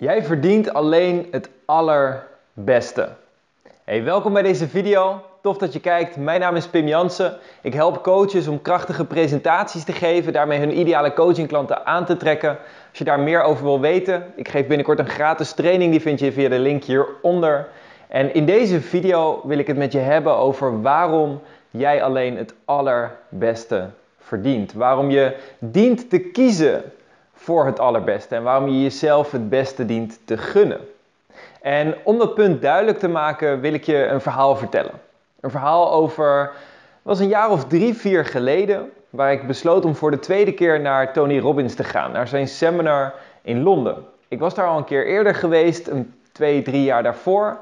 Jij 0.00 0.24
verdient 0.24 0.72
alleen 0.72 1.26
het 1.30 1.48
allerbeste. 1.64 3.08
Hey, 3.84 4.04
welkom 4.04 4.32
bij 4.32 4.42
deze 4.42 4.68
video. 4.68 5.22
Tof 5.42 5.58
dat 5.58 5.72
je 5.72 5.80
kijkt. 5.80 6.16
Mijn 6.16 6.40
naam 6.40 6.56
is 6.56 6.66
Pim 6.66 6.86
Jansen. 6.86 7.36
Ik 7.62 7.74
help 7.74 8.02
coaches 8.02 8.48
om 8.48 8.62
krachtige 8.62 9.04
presentaties 9.04 9.84
te 9.84 9.92
geven, 9.92 10.32
daarmee 10.32 10.58
hun 10.58 10.78
ideale 10.78 11.12
coachingklanten 11.12 11.86
aan 11.86 12.04
te 12.04 12.16
trekken. 12.16 12.50
Als 12.88 12.98
je 12.98 13.04
daar 13.04 13.20
meer 13.20 13.42
over 13.42 13.64
wil 13.64 13.80
weten, 13.80 14.32
ik 14.36 14.48
geef 14.48 14.66
binnenkort 14.66 14.98
een 14.98 15.08
gratis 15.08 15.52
training, 15.52 15.90
die 15.90 16.00
vind 16.00 16.20
je 16.20 16.32
via 16.32 16.48
de 16.48 16.58
link 16.58 16.84
hieronder. 16.84 17.68
En 18.08 18.34
in 18.34 18.46
deze 18.46 18.80
video 18.80 19.40
wil 19.44 19.58
ik 19.58 19.66
het 19.66 19.76
met 19.76 19.92
je 19.92 19.98
hebben 19.98 20.36
over 20.36 20.82
waarom 20.82 21.40
jij 21.70 22.02
alleen 22.02 22.36
het 22.36 22.54
allerbeste 22.64 23.88
verdient. 24.18 24.72
Waarom 24.72 25.10
je 25.10 25.36
dient 25.58 26.10
te 26.10 26.18
kiezen 26.18 26.92
voor 27.40 27.66
het 27.66 27.78
allerbeste 27.78 28.34
en 28.34 28.42
waarom 28.42 28.68
je 28.68 28.82
jezelf 28.82 29.30
het 29.30 29.48
beste 29.48 29.86
dient 29.86 30.18
te 30.24 30.38
gunnen. 30.38 30.80
En 31.60 31.94
om 32.04 32.18
dat 32.18 32.34
punt 32.34 32.62
duidelijk 32.62 32.98
te 32.98 33.08
maken 33.08 33.60
wil 33.60 33.72
ik 33.72 33.84
je 33.84 34.06
een 34.06 34.20
verhaal 34.20 34.56
vertellen. 34.56 35.00
Een 35.40 35.50
verhaal 35.50 35.92
over, 35.92 36.40
het 36.42 37.02
was 37.02 37.18
een 37.18 37.28
jaar 37.28 37.50
of 37.50 37.64
drie, 37.64 37.94
vier 37.94 38.24
geleden, 38.24 38.90
waar 39.10 39.32
ik 39.32 39.46
besloot 39.46 39.84
om 39.84 39.94
voor 39.94 40.10
de 40.10 40.18
tweede 40.18 40.52
keer 40.52 40.80
naar 40.80 41.12
Tony 41.12 41.38
Robbins 41.38 41.74
te 41.74 41.84
gaan, 41.84 42.12
naar 42.12 42.28
zijn 42.28 42.48
seminar 42.48 43.14
in 43.42 43.62
Londen. 43.62 44.04
Ik 44.28 44.38
was 44.38 44.54
daar 44.54 44.66
al 44.66 44.76
een 44.76 44.84
keer 44.84 45.06
eerder 45.06 45.34
geweest, 45.34 45.86
een 45.86 46.14
twee, 46.32 46.62
drie 46.62 46.82
jaar 46.82 47.02
daarvoor. 47.02 47.58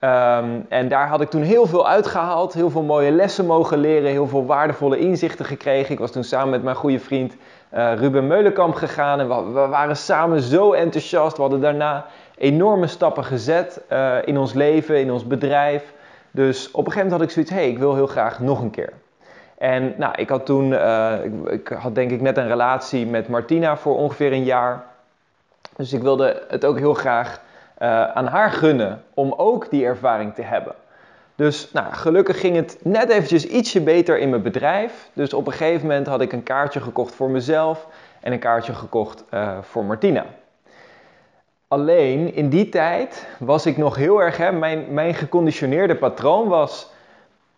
Ehm, 0.00 0.60
en 0.68 0.88
daar 0.88 1.08
had 1.08 1.20
ik 1.20 1.30
toen 1.30 1.42
heel 1.42 1.66
veel 1.66 1.88
uitgehaald, 1.88 2.52
heel 2.52 2.70
veel 2.70 2.82
mooie 2.82 3.10
lessen 3.10 3.46
mogen 3.46 3.78
leren, 3.78 4.10
heel 4.10 4.26
veel 4.26 4.46
waardevolle 4.46 4.98
inzichten 4.98 5.44
gekregen. 5.44 5.92
Ik 5.92 5.98
was 5.98 6.10
toen 6.10 6.24
samen 6.24 6.50
met 6.50 6.62
mijn 6.62 6.76
goede 6.76 6.98
vriend 6.98 7.36
uh, 7.74 7.92
Ruben 7.94 8.26
Meulenkamp 8.26 8.74
gegaan 8.74 9.20
en 9.20 9.28
we, 9.28 9.66
waren 9.66 9.96
samen 9.96 10.40
zo 10.40 10.72
enthousiast. 10.72 11.36
We 11.36 11.42
hadden 11.42 11.60
daarna 11.60 12.06
enorme 12.36 12.86
stappen 12.86 13.24
gezet 13.24 13.80
uh, 13.92 14.16
in 14.24 14.38
ons 14.38 14.52
leven, 14.52 15.00
in 15.00 15.12
ons 15.12 15.26
bedrijf. 15.26 15.92
Dus 16.30 16.70
op 16.70 16.86
een 16.86 16.92
gegeven 16.92 17.10
moment 17.10 17.20
had 17.20 17.22
ik 17.22 17.30
zoiets, 17.30 17.50
hé, 17.50 17.56
hey, 17.56 17.68
ik 17.68 17.78
wil 17.78 17.94
heel 17.94 18.06
graag 18.06 18.40
nog 18.40 18.60
een 18.60 18.70
keer. 18.70 18.92
En 19.58 19.94
nou, 19.96 20.14
ik 20.16 20.28
had 20.28 20.46
toen, 20.46 20.70
uh, 20.70 21.12
ik, 21.24 21.50
ik, 21.50 21.68
had 21.68 21.94
denk 21.94 22.10
ik 22.10 22.20
net 22.20 22.36
een 22.36 22.48
relatie 22.48 23.06
met 23.06 23.28
Martina 23.28 23.76
voor 23.76 23.96
ongeveer 23.96 24.32
een 24.32 24.44
jaar. 24.44 24.84
Dus 25.76 25.92
ik 25.92 26.02
wilde 26.02 26.42
het 26.48 26.64
ook 26.64 26.78
heel 26.78 26.94
graag 26.94 27.40
aan 27.88 28.26
haar 28.26 28.50
gunnen 28.50 29.02
om 29.14 29.34
ook 29.36 29.70
die 29.70 29.84
ervaring 29.84 30.34
te 30.34 30.42
hebben. 30.42 30.74
Dus 31.40 31.72
nou, 31.72 31.92
gelukkig 31.92 32.40
ging 32.40 32.56
het 32.56 32.78
net 32.82 33.10
eventjes 33.10 33.46
ietsje 33.46 33.80
beter 33.80 34.18
in 34.18 34.30
mijn 34.30 34.42
bedrijf. 34.42 35.10
Dus 35.12 35.32
op 35.32 35.46
een 35.46 35.52
gegeven 35.52 35.86
moment 35.86 36.06
had 36.06 36.20
ik 36.20 36.32
een 36.32 36.42
kaartje 36.42 36.80
gekocht 36.80 37.14
voor 37.14 37.30
mezelf 37.30 37.86
en 38.20 38.32
een 38.32 38.38
kaartje 38.38 38.74
gekocht 38.74 39.24
uh, 39.34 39.58
voor 39.60 39.84
Martina. 39.84 40.24
Alleen 41.68 42.34
in 42.34 42.48
die 42.48 42.68
tijd 42.68 43.26
was 43.38 43.66
ik 43.66 43.76
nog 43.76 43.96
heel 43.96 44.22
erg, 44.22 44.36
hè, 44.36 44.52
mijn, 44.52 44.84
mijn 44.94 45.14
geconditioneerde 45.14 45.96
patroon 45.96 46.48
was, 46.48 46.90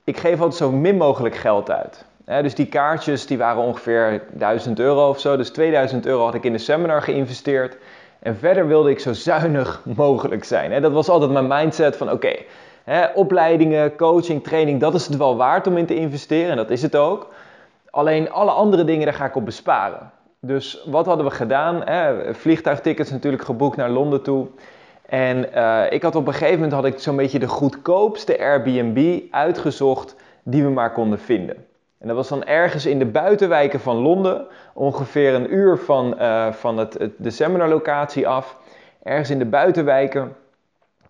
ik 0.05 0.17
geef 0.17 0.41
altijd 0.41 0.55
zo 0.55 0.71
min 0.71 0.97
mogelijk 0.97 1.35
geld 1.35 1.71
uit. 1.71 2.05
Dus 2.25 2.55
die 2.55 2.67
kaartjes 2.67 3.27
die 3.27 3.39
waren 3.39 3.63
ongeveer 3.63 4.23
1000 4.31 4.79
euro 4.79 5.09
of 5.09 5.21
zo, 5.21 5.37
dus 5.37 5.51
2000 5.51 6.07
euro 6.07 6.25
had 6.25 6.35
ik 6.35 6.45
in 6.45 6.53
de 6.53 6.59
seminar 6.59 7.03
geïnvesteerd. 7.03 7.77
En 8.23 8.37
verder 8.37 8.67
wilde 8.67 8.91
ik 8.91 9.01
zo 9.01 9.13
zuinig 9.13 9.83
mogelijk 9.97 10.45
zijn. 10.45 10.83
Dat 10.83 10.93
was 10.93 11.09
altijd 11.09 11.31
mijn 11.31 11.47
mindset 11.47 11.97
van 11.97 12.11
oké, 12.11 12.35
opleidingen, 13.15 13.97
coaching, 13.97 14.45
training, 14.45 14.81
dat 14.81 14.95
is 14.95 15.07
het 15.07 15.17
wel 15.17 15.37
waard 15.37 15.67
om 15.67 15.77
in 15.77 15.87
te 15.87 15.95
investeren 15.95 16.51
en 16.51 16.57
dat 16.57 16.71
is 16.71 16.83
het 16.83 16.97
ook. 16.97 17.29
Alleen 17.91 18.31
alle 18.31 18.51
andere 18.51 18.85
dingen, 18.85 19.05
daar 19.05 19.15
ga 19.15 19.25
ik 19.25 19.37
op 19.37 19.45
besparen. 19.45 20.11
Dus 20.41 20.85
wat 20.87 21.07
hadden 21.07 21.25
we 21.27 21.31
gedaan? 21.31 21.85
Vliegtuigtickets 22.35 23.11
natuurlijk 23.11 23.43
geboekt 23.43 23.77
naar 23.77 23.91
Londen 23.91 24.23
toe. 24.23 24.47
En 25.07 25.47
uh, 25.55 25.83
ik 25.91 26.03
had 26.03 26.15
op 26.15 26.27
een 26.27 26.33
gegeven 26.33 26.55
moment 26.55 26.73
had 26.73 26.85
ik 26.85 26.99
zo'n 26.99 27.17
beetje 27.17 27.39
de 27.39 27.49
goedkoopste 27.49 28.39
Airbnb 28.39 29.21
uitgezocht 29.31 30.17
die 30.43 30.63
we 30.63 30.71
maar 30.71 30.93
konden 30.93 31.19
vinden. 31.19 31.57
En 32.03 32.09
dat 32.09 32.17
was 32.17 32.29
dan 32.29 32.45
ergens 32.45 32.87
in 32.87 32.99
de 32.99 33.07
buitenwijken 33.07 33.81
van 33.81 33.97
Londen, 33.97 34.47
ongeveer 34.73 35.35
een 35.35 35.55
uur 35.55 35.79
van, 35.79 36.15
uh, 36.19 36.53
van 36.53 36.79
het, 36.79 36.99
het, 36.99 37.13
de 37.17 37.31
seminarlocatie 37.31 38.29
af. 38.29 38.57
Ergens 39.03 39.31
in 39.31 39.39
de 39.39 39.45
buitenwijken. 39.45 40.37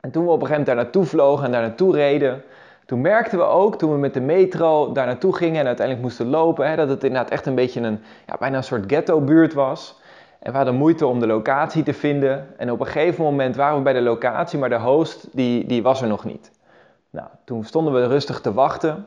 En 0.00 0.10
toen 0.10 0.24
we 0.24 0.30
op 0.30 0.40
een 0.40 0.46
gegeven 0.46 0.60
moment 0.60 0.66
daar 0.66 0.76
naartoe 0.76 1.04
vlogen 1.04 1.44
en 1.44 1.52
daar 1.52 1.60
naartoe 1.60 1.94
reden, 1.94 2.42
toen 2.86 3.00
merkten 3.00 3.38
we 3.38 3.44
ook, 3.44 3.78
toen 3.78 3.92
we 3.92 3.98
met 3.98 4.14
de 4.14 4.20
metro 4.20 4.92
daar 4.92 5.06
naartoe 5.06 5.36
gingen 5.36 5.60
en 5.60 5.66
uiteindelijk 5.66 6.06
moesten 6.06 6.26
lopen, 6.26 6.68
hè, 6.68 6.76
dat 6.76 6.88
het 6.88 7.04
inderdaad 7.04 7.30
echt 7.30 7.46
een 7.46 7.54
beetje 7.54 7.80
een, 7.80 8.00
ja, 8.26 8.36
bijna 8.38 8.56
een 8.56 8.64
soort 8.64 8.84
ghetto-buurt 8.86 9.52
was. 9.52 10.00
En 10.38 10.50
we 10.50 10.56
hadden 10.56 10.74
moeite 10.74 11.06
om 11.06 11.20
de 11.20 11.26
locatie 11.26 11.82
te 11.82 11.92
vinden. 11.92 12.46
En 12.56 12.70
op 12.70 12.80
een 12.80 12.86
gegeven 12.86 13.24
moment 13.24 13.56
waren 13.56 13.76
we 13.76 13.82
bij 13.82 13.92
de 13.92 14.00
locatie, 14.00 14.58
maar 14.58 14.68
de 14.68 14.78
host 14.78 15.28
die, 15.32 15.66
die 15.66 15.82
was 15.82 16.02
er 16.02 16.08
nog 16.08 16.24
niet. 16.24 16.50
Nou, 17.10 17.28
toen 17.44 17.64
stonden 17.64 17.92
we 17.92 18.06
rustig 18.06 18.40
te 18.40 18.52
wachten. 18.52 19.06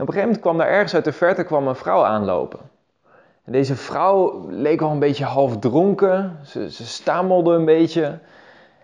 Op 0.00 0.06
een 0.06 0.12
gegeven 0.12 0.34
moment 0.34 0.40
kwam 0.40 0.58
daar 0.58 0.76
ergens 0.76 0.94
uit 0.94 1.04
de 1.04 1.12
verte 1.12 1.44
kwam 1.44 1.68
een 1.68 1.74
vrouw 1.74 2.04
aanlopen. 2.04 2.60
En 3.44 3.52
deze 3.52 3.76
vrouw 3.76 4.46
leek 4.48 4.80
al 4.80 4.90
een 4.90 4.98
beetje 4.98 5.24
half 5.24 5.58
dronken. 5.58 6.38
Ze, 6.44 6.70
ze 6.70 6.86
stamelde 6.86 7.54
een 7.54 7.64
beetje. 7.64 8.18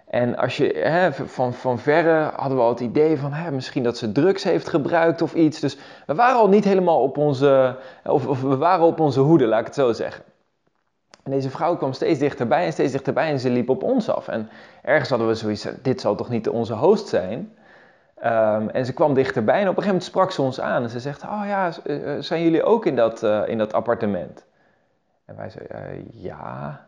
En 0.08 0.36
als 0.36 0.56
je, 0.56 0.72
hè, 0.72 1.12
van, 1.12 1.52
van 1.52 1.78
verre 1.78 2.30
hadden 2.36 2.56
we 2.56 2.62
al 2.62 2.68
het 2.68 2.80
idee 2.80 3.18
van 3.18 3.32
hè, 3.32 3.50
misschien 3.50 3.82
dat 3.82 3.98
ze 3.98 4.12
drugs 4.12 4.42
heeft 4.42 4.68
gebruikt 4.68 5.22
of 5.22 5.34
iets. 5.34 5.60
Dus 5.60 5.78
we 6.06 6.14
waren 6.14 6.38
al 6.38 6.48
niet 6.48 6.64
helemaal 6.64 7.02
op 7.02 7.18
onze, 7.18 7.76
of, 8.04 8.26
of, 8.26 8.42
we 8.42 8.56
waren 8.56 8.84
op 8.84 9.00
onze 9.00 9.20
hoede, 9.20 9.46
laat 9.46 9.60
ik 9.60 9.66
het 9.66 9.74
zo 9.74 9.92
zeggen. 9.92 10.24
En 11.22 11.30
deze 11.30 11.50
vrouw 11.50 11.76
kwam 11.76 11.92
steeds 11.92 12.18
dichterbij 12.18 12.64
en 12.64 12.72
steeds 12.72 12.92
dichterbij 12.92 13.30
en 13.30 13.40
ze 13.40 13.50
liep 13.50 13.68
op 13.68 13.82
ons 13.82 14.08
af. 14.08 14.28
En 14.28 14.48
ergens 14.82 15.08
hadden 15.08 15.28
we 15.28 15.34
zoiets, 15.34 15.68
dit 15.82 16.00
zal 16.00 16.14
toch 16.14 16.28
niet 16.28 16.48
onze 16.48 16.74
host 16.74 17.08
zijn? 17.08 17.56
Um, 18.24 18.68
en 18.70 18.86
ze 18.86 18.92
kwam 18.92 19.14
dichterbij 19.14 19.60
en 19.60 19.68
op 19.68 19.76
een 19.76 19.82
gegeven 19.82 19.92
moment 19.92 20.04
sprak 20.04 20.30
ze 20.30 20.42
ons 20.42 20.60
aan. 20.60 20.82
En 20.82 20.90
ze 20.90 21.00
zegt, 21.00 21.22
oh 21.22 21.42
ja, 21.46 21.72
zijn 22.20 22.42
jullie 22.42 22.62
ook 22.62 22.86
in 22.86 22.96
dat, 22.96 23.22
uh, 23.22 23.48
in 23.48 23.58
dat 23.58 23.72
appartement? 23.72 24.44
En 25.24 25.36
wij 25.36 25.50
zeiden, 25.50 25.96
uh, 25.96 26.22
ja. 26.22 26.80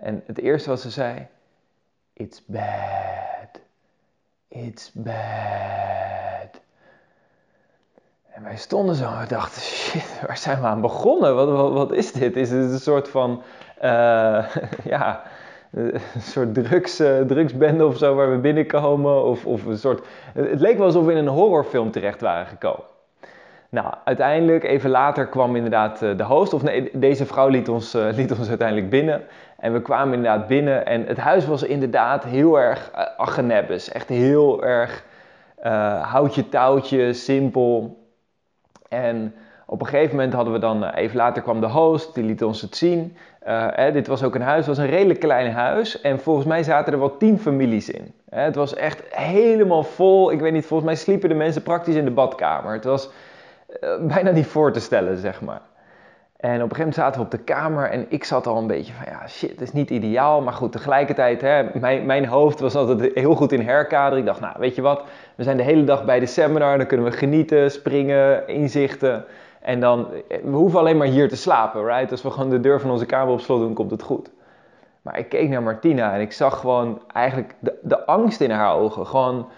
En 0.00 0.22
het 0.26 0.38
eerste 0.38 0.68
wat 0.68 0.80
ze 0.80 0.90
zei, 0.90 1.26
It's 2.12 2.42
bad. 2.46 3.60
It's 4.48 4.90
bad. 4.92 6.60
En 8.30 8.42
wij 8.42 8.56
stonden 8.56 8.94
zo 8.94 9.04
en 9.04 9.20
we 9.20 9.26
dachten, 9.26 9.62
shit, 9.62 10.20
waar 10.26 10.36
zijn 10.36 10.60
we 10.60 10.66
aan 10.66 10.80
begonnen? 10.80 11.34
Wat, 11.34 11.48
wat, 11.48 11.72
wat 11.72 11.92
is 11.92 12.12
dit? 12.12 12.36
Is 12.36 12.50
het 12.50 12.70
een 12.70 12.78
soort 12.78 13.08
van, 13.08 13.42
ja, 14.94 15.22
een 16.14 16.20
soort 16.20 16.54
drugs, 16.54 17.00
uh, 17.00 17.20
drugsbende 17.20 17.86
of 17.86 17.96
zo 17.96 18.14
waar 18.14 18.30
we 18.30 18.38
binnenkomen? 18.38 19.24
Of, 19.24 19.46
of 19.46 19.64
een 19.64 19.78
soort, 19.78 20.06
het 20.34 20.60
leek 20.60 20.76
wel 20.76 20.86
alsof 20.86 21.04
we 21.04 21.12
in 21.12 21.18
een 21.18 21.28
horrorfilm 21.28 21.90
terecht 21.90 22.20
waren 22.20 22.46
gekomen. 22.46 22.84
Nou, 23.70 23.94
uiteindelijk, 24.04 24.64
even 24.64 24.90
later, 24.90 25.26
kwam 25.26 25.56
inderdaad 25.56 25.98
de 25.98 26.24
host. 26.24 26.52
Of 26.52 26.62
nee, 26.62 26.90
deze 26.92 27.26
vrouw 27.26 27.48
liet 27.48 27.68
ons, 27.68 27.92
liet 27.92 28.38
ons 28.38 28.48
uiteindelijk 28.48 28.90
binnen. 28.90 29.22
En 29.56 29.72
we 29.72 29.82
kwamen 29.82 30.14
inderdaad 30.14 30.46
binnen. 30.46 30.86
En 30.86 31.06
het 31.06 31.18
huis 31.18 31.46
was 31.46 31.62
inderdaad 31.62 32.24
heel 32.24 32.60
erg 32.60 32.90
uh. 33.18 33.88
Echt 33.92 34.08
heel 34.08 34.64
erg 34.64 35.04
houtje 36.02 36.48
touwtje, 36.48 37.12
simpel. 37.12 38.02
En 38.88 39.34
op 39.70 39.80
een 39.80 39.86
gegeven 39.86 40.16
moment 40.16 40.32
hadden 40.32 40.52
we 40.52 40.58
dan, 40.58 40.84
even 40.84 41.16
later 41.16 41.42
kwam 41.42 41.60
de 41.60 41.66
host, 41.66 42.14
die 42.14 42.24
liet 42.24 42.44
ons 42.44 42.60
het 42.60 42.76
zien. 42.76 43.16
Eh, 43.40 43.92
dit 43.92 44.06
was 44.06 44.22
ook 44.22 44.34
een 44.34 44.42
huis, 44.42 44.66
het 44.66 44.76
was 44.76 44.84
een 44.84 44.90
redelijk 44.90 45.20
klein 45.20 45.52
huis. 45.52 46.00
En 46.00 46.20
volgens 46.20 46.46
mij 46.46 46.62
zaten 46.62 46.92
er 46.92 46.98
wel 46.98 47.16
tien 47.16 47.38
families 47.38 47.90
in. 47.90 48.12
het 48.30 48.54
was 48.54 48.74
echt 48.74 49.02
helemaal 49.10 49.82
vol. 49.82 50.32
Ik 50.32 50.40
weet 50.40 50.52
niet, 50.52 50.66
volgens 50.66 50.88
mij 50.88 50.98
sliepen 50.98 51.28
de 51.28 51.34
mensen 51.34 51.62
praktisch 51.62 51.94
in 51.94 52.04
de 52.04 52.10
badkamer. 52.10 52.72
Het 52.72 52.84
was 52.84 53.10
bijna 54.00 54.30
niet 54.30 54.46
voor 54.46 54.72
te 54.72 54.80
stellen, 54.80 55.16
zeg 55.16 55.40
maar. 55.40 55.60
En 56.36 56.54
op 56.62 56.70
een 56.70 56.76
gegeven 56.76 56.78
moment 56.78 56.94
zaten 56.94 57.20
we 57.20 57.26
op 57.26 57.30
de 57.30 57.52
kamer 57.52 57.90
en 57.90 58.06
ik 58.08 58.24
zat 58.24 58.46
al 58.46 58.56
een 58.56 58.66
beetje 58.66 58.92
van, 58.92 59.04
ja 59.12 59.28
shit, 59.28 59.50
het 59.50 59.60
is 59.60 59.72
niet 59.72 59.90
ideaal. 59.90 60.40
Maar 60.40 60.52
goed, 60.52 60.72
tegelijkertijd, 60.72 61.40
hè, 61.40 61.62
mijn, 61.80 62.06
mijn 62.06 62.26
hoofd 62.26 62.60
was 62.60 62.74
altijd 62.74 63.14
heel 63.14 63.34
goed 63.34 63.52
in 63.52 63.60
herkaderen. 63.60 64.18
Ik 64.18 64.26
dacht, 64.26 64.40
nou 64.40 64.54
weet 64.58 64.74
je 64.74 64.82
wat, 64.82 65.02
we 65.34 65.42
zijn 65.42 65.56
de 65.56 65.62
hele 65.62 65.84
dag 65.84 66.04
bij 66.04 66.20
de 66.20 66.26
seminar, 66.26 66.78
dan 66.78 66.86
kunnen 66.86 67.10
we 67.10 67.16
genieten, 67.16 67.70
springen, 67.70 68.48
inzichten. 68.48 69.24
En 69.60 69.80
dan, 69.80 70.06
we 70.28 70.50
hoeven 70.50 70.78
alleen 70.78 70.96
maar 70.96 71.06
hier 71.06 71.28
te 71.28 71.36
slapen, 71.36 71.84
right? 71.84 72.10
Als 72.10 72.22
we 72.22 72.30
gewoon 72.30 72.50
de 72.50 72.60
deur 72.60 72.80
van 72.80 72.90
onze 72.90 73.06
kamer 73.06 73.32
op 73.32 73.40
slot 73.40 73.60
doen, 73.60 73.74
komt 73.74 73.90
het 73.90 74.02
goed. 74.02 74.30
Maar 75.02 75.18
ik 75.18 75.28
keek 75.28 75.48
naar 75.48 75.62
Martina 75.62 76.14
en 76.14 76.20
ik 76.20 76.32
zag 76.32 76.60
gewoon 76.60 77.02
eigenlijk 77.12 77.54
de, 77.58 77.78
de 77.82 78.06
angst 78.06 78.40
in 78.40 78.50
haar 78.50 78.74
ogen. 78.74 79.06
Gewoon, 79.06 79.48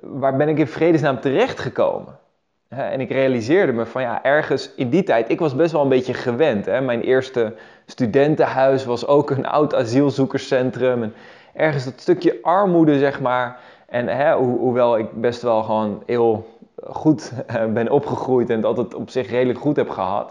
waar 0.00 0.36
ben 0.36 0.48
ik 0.48 0.58
in 0.58 0.66
vredesnaam 0.66 1.20
terechtgekomen? 1.20 2.18
En 2.68 3.00
ik 3.00 3.10
realiseerde 3.10 3.72
me 3.72 3.86
van 3.86 4.02
ja, 4.02 4.22
ergens 4.22 4.74
in 4.76 4.90
die 4.90 5.02
tijd, 5.02 5.30
ik 5.30 5.40
was 5.40 5.54
best 5.54 5.72
wel 5.72 5.82
een 5.82 5.88
beetje 5.88 6.14
gewend. 6.14 6.66
Hè? 6.66 6.80
Mijn 6.80 7.00
eerste 7.00 7.54
studentenhuis 7.86 8.84
was 8.84 9.06
ook 9.06 9.30
een 9.30 9.46
oud 9.46 9.74
asielzoekerscentrum. 9.74 11.02
En 11.02 11.14
ergens 11.54 11.84
dat 11.84 11.94
stukje 11.96 12.38
armoede, 12.42 12.98
zeg 12.98 13.20
maar. 13.20 13.58
En 13.86 14.08
hè, 14.08 14.32
ho 14.32 14.42
hoewel 14.42 14.98
ik 14.98 15.20
best 15.20 15.42
wel 15.42 15.62
gewoon 15.62 16.02
heel 16.06 16.46
goed 16.82 17.32
ben 17.72 17.90
opgegroeid 17.90 18.50
en 18.50 18.56
het 18.56 18.64
altijd 18.64 18.94
op 18.94 19.10
zich 19.10 19.30
redelijk 19.30 19.58
goed 19.58 19.76
heb 19.76 19.90
gehad, 19.90 20.26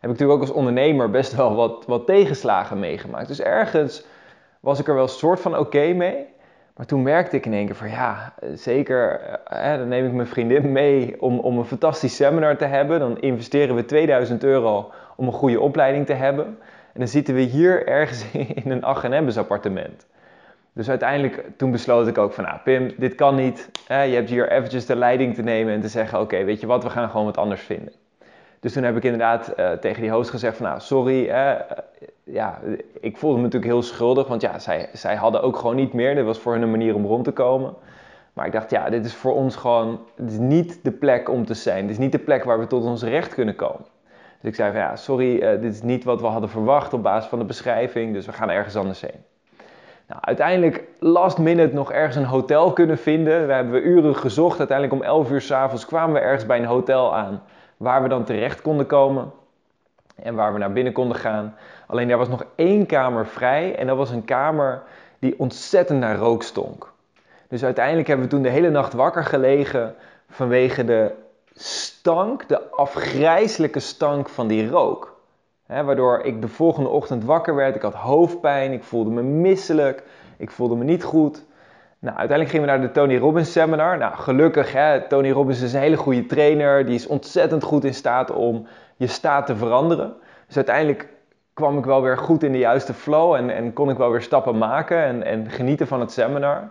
heb 0.00 0.10
ik 0.12 0.18
natuurlijk 0.18 0.32
ook 0.32 0.48
als 0.48 0.56
ondernemer 0.56 1.10
best 1.10 1.34
wel 1.34 1.54
wat, 1.54 1.84
wat 1.86 2.06
tegenslagen 2.06 2.78
meegemaakt. 2.78 3.28
Dus 3.28 3.40
ergens 3.40 4.06
was 4.60 4.78
ik 4.78 4.88
er 4.88 4.94
wel 4.94 5.02
een 5.02 5.08
soort 5.08 5.40
van 5.40 5.58
oké 5.58 5.92
mee. 5.92 6.32
Maar 6.76 6.86
toen 6.86 7.02
merkte 7.02 7.36
ik 7.36 7.46
in 7.46 7.52
één 7.52 7.66
keer 7.66 7.74
van 7.74 7.90
ja, 7.90 8.34
zeker, 8.54 9.20
eh, 9.44 9.76
dan 9.76 9.88
neem 9.88 10.06
ik 10.06 10.12
mijn 10.12 10.26
vriendin 10.26 10.72
mee 10.72 11.20
om, 11.20 11.38
om 11.38 11.58
een 11.58 11.64
fantastisch 11.64 12.16
seminar 12.16 12.56
te 12.56 12.64
hebben. 12.64 12.98
Dan 12.98 13.20
investeren 13.20 13.74
we 13.74 13.84
2000 13.84 14.44
euro 14.44 14.90
om 15.16 15.26
een 15.26 15.32
goede 15.32 15.60
opleiding 15.60 16.06
te 16.06 16.12
hebben. 16.12 16.44
En 16.92 17.00
dan 17.00 17.08
zitten 17.08 17.34
we 17.34 17.40
hier 17.40 17.86
ergens 17.86 18.24
in 18.64 18.70
een 18.70 18.84
Aghenembes 18.84 19.38
appartement. 19.38 20.06
Dus 20.74 20.88
uiteindelijk, 20.88 21.44
toen 21.56 21.70
besloot 21.70 22.06
ik 22.06 22.18
ook 22.18 22.32
van, 22.32 22.44
nou 22.44 22.58
Pim, 22.64 22.90
dit 22.96 23.14
kan 23.14 23.34
niet. 23.34 23.70
je 23.86 23.94
hebt 23.94 24.30
hier 24.30 24.50
eventjes 24.50 24.86
de 24.86 24.96
leiding 24.96 25.34
te 25.34 25.42
nemen 25.42 25.72
en 25.72 25.80
te 25.80 25.88
zeggen, 25.88 26.20
oké, 26.20 26.44
weet 26.44 26.60
je 26.60 26.66
wat, 26.66 26.82
we 26.82 26.90
gaan 26.90 27.10
gewoon 27.10 27.26
wat 27.26 27.36
anders 27.36 27.62
vinden. 27.62 27.92
Dus 28.64 28.72
toen 28.72 28.82
heb 28.82 28.96
ik 28.96 29.04
inderdaad 29.04 29.52
uh, 29.56 29.70
tegen 29.72 30.02
die 30.02 30.10
host 30.10 30.30
gezegd 30.30 30.56
van, 30.56 30.66
nou 30.66 30.80
sorry, 30.80 31.28
uh, 31.28 31.52
ja, 32.22 32.58
ik 33.00 33.16
voelde 33.16 33.36
me 33.36 33.42
natuurlijk 33.42 33.72
heel 33.72 33.82
schuldig, 33.82 34.26
want 34.28 34.40
ja, 34.40 34.58
zij, 34.58 34.88
zij 34.92 35.14
hadden 35.14 35.42
ook 35.42 35.56
gewoon 35.56 35.76
niet 35.76 35.92
meer. 35.92 36.14
Dit 36.14 36.24
was 36.24 36.38
voor 36.38 36.52
hun 36.52 36.62
een 36.62 36.70
manier 36.70 36.94
om 36.94 37.06
rond 37.06 37.24
te 37.24 37.32
komen. 37.32 37.74
Maar 38.32 38.46
ik 38.46 38.52
dacht, 38.52 38.70
ja, 38.70 38.90
dit 38.90 39.04
is 39.04 39.14
voor 39.14 39.34
ons 39.34 39.56
gewoon, 39.56 40.00
dit 40.16 40.30
is 40.30 40.38
niet 40.38 40.84
de 40.84 40.90
plek 40.90 41.28
om 41.28 41.46
te 41.46 41.54
zijn. 41.54 41.82
Dit 41.82 41.90
is 41.90 41.98
niet 41.98 42.12
de 42.12 42.18
plek 42.18 42.44
waar 42.44 42.58
we 42.58 42.66
tot 42.66 42.84
ons 42.84 43.02
recht 43.02 43.34
kunnen 43.34 43.56
komen. 43.56 43.86
Dus 44.40 44.50
ik 44.50 44.54
zei 44.54 44.72
van, 44.72 44.80
ja, 44.80 44.96
sorry, 44.96 45.34
uh, 45.34 45.60
dit 45.60 45.72
is 45.74 45.82
niet 45.82 46.04
wat 46.04 46.20
we 46.20 46.26
hadden 46.26 46.50
verwacht 46.50 46.92
op 46.92 47.02
basis 47.02 47.28
van 47.28 47.38
de 47.38 47.44
beschrijving, 47.44 48.12
dus 48.12 48.26
we 48.26 48.32
gaan 48.32 48.50
ergens 48.50 48.76
anders 48.76 49.00
heen. 49.00 49.33
Nou, 50.14 50.26
uiteindelijk 50.26 50.84
last 50.98 51.38
minute 51.38 51.74
nog 51.74 51.92
ergens 51.92 52.16
een 52.16 52.24
hotel 52.24 52.72
kunnen 52.72 52.98
vinden. 52.98 53.46
We 53.46 53.52
hebben 53.52 53.86
uren 53.86 54.16
gezocht. 54.16 54.58
Uiteindelijk 54.58 55.00
om 55.00 55.06
11 55.06 55.30
uur 55.30 55.40
s'avonds 55.40 55.86
kwamen 55.86 56.14
we 56.14 56.20
ergens 56.20 56.46
bij 56.46 56.58
een 56.58 56.64
hotel 56.64 57.14
aan 57.14 57.42
waar 57.76 58.02
we 58.02 58.08
dan 58.08 58.24
terecht 58.24 58.62
konden 58.62 58.86
komen 58.86 59.32
en 60.22 60.34
waar 60.34 60.52
we 60.52 60.58
naar 60.58 60.72
binnen 60.72 60.92
konden 60.92 61.16
gaan. 61.16 61.54
Alleen 61.86 62.10
er 62.10 62.18
was 62.18 62.28
nog 62.28 62.44
één 62.54 62.86
kamer 62.86 63.26
vrij 63.26 63.76
en 63.76 63.86
dat 63.86 63.96
was 63.96 64.10
een 64.10 64.24
kamer 64.24 64.82
die 65.18 65.38
ontzettend 65.38 66.00
naar 66.00 66.16
rook 66.16 66.42
stonk. 66.42 66.92
Dus 67.48 67.64
uiteindelijk 67.64 68.06
hebben 68.06 68.26
we 68.26 68.32
toen 68.32 68.42
de 68.42 68.48
hele 68.48 68.70
nacht 68.70 68.92
wakker 68.92 69.24
gelegen 69.24 69.94
vanwege 70.28 70.84
de 70.84 71.12
stank, 71.54 72.48
de 72.48 72.70
afgrijzelijke 72.70 73.80
stank 73.80 74.28
van 74.28 74.46
die 74.46 74.68
rook. 74.68 75.13
Waardoor 75.82 76.20
ik 76.20 76.40
de 76.40 76.48
volgende 76.48 76.88
ochtend 76.88 77.24
wakker 77.24 77.54
werd. 77.54 77.74
Ik 77.74 77.82
had 77.82 77.94
hoofdpijn, 77.94 78.72
ik 78.72 78.82
voelde 78.82 79.10
me 79.10 79.22
misselijk, 79.22 80.02
ik 80.36 80.50
voelde 80.50 80.76
me 80.76 80.84
niet 80.84 81.04
goed. 81.04 81.44
Nou, 81.98 82.16
uiteindelijk 82.16 82.50
gingen 82.50 82.66
we 82.66 82.72
naar 82.72 82.86
de 82.86 82.92
Tony 82.92 83.18
Robbins 83.18 83.52
seminar. 83.52 83.98
Nou, 83.98 84.14
gelukkig, 84.14 84.72
hè, 84.72 85.08
Tony 85.08 85.30
Robbins 85.30 85.62
is 85.62 85.72
een 85.72 85.80
hele 85.80 85.96
goede 85.96 86.26
trainer. 86.26 86.86
Die 86.86 86.94
is 86.94 87.06
ontzettend 87.06 87.62
goed 87.62 87.84
in 87.84 87.94
staat 87.94 88.30
om 88.30 88.66
je 88.96 89.06
staat 89.06 89.46
te 89.46 89.56
veranderen. 89.56 90.14
Dus 90.46 90.56
uiteindelijk 90.56 91.08
kwam 91.54 91.78
ik 91.78 91.84
wel 91.84 92.02
weer 92.02 92.18
goed 92.18 92.42
in 92.42 92.52
de 92.52 92.58
juiste 92.58 92.94
flow 92.94 93.34
en, 93.34 93.50
en 93.50 93.72
kon 93.72 93.90
ik 93.90 93.96
wel 93.96 94.10
weer 94.10 94.22
stappen 94.22 94.58
maken 94.58 95.04
en, 95.04 95.22
en 95.22 95.50
genieten 95.50 95.86
van 95.86 96.00
het 96.00 96.12
seminar. 96.12 96.68